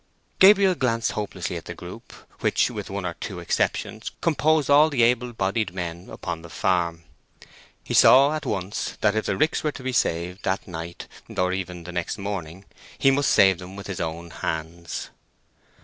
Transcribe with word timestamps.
Gabriel 0.39 0.73
glanced 0.73 1.11
hopelessly 1.11 1.55
at 1.57 1.65
the 1.65 1.75
group, 1.75 2.11
which, 2.39 2.71
with 2.71 2.89
one 2.89 3.05
or 3.05 3.13
two 3.19 3.39
exceptions, 3.39 4.09
composed 4.19 4.67
all 4.67 4.89
the 4.89 5.03
able 5.03 5.31
bodied 5.31 5.75
men 5.75 6.09
upon 6.09 6.41
the 6.41 6.49
farm. 6.49 7.03
He 7.83 7.93
saw 7.93 8.33
at 8.33 8.43
once 8.47 8.97
that 9.01 9.15
if 9.15 9.27
the 9.27 9.37
ricks 9.37 9.63
were 9.63 9.73
to 9.73 9.83
be 9.83 9.93
saved 9.93 10.41
that 10.41 10.67
night, 10.67 11.07
or 11.37 11.53
even 11.53 11.83
the 11.83 11.91
next 11.91 12.17
morning, 12.17 12.65
he 12.97 13.11
must 13.11 13.29
save 13.29 13.59
them 13.59 13.75
with 13.75 13.85
his 13.85 14.01
own 14.01 14.31
hands. 14.31 15.11